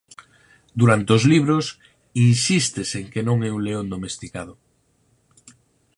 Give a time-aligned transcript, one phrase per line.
[0.79, 1.65] Durante os libros
[2.29, 4.53] insístese en que non é un león domesticado.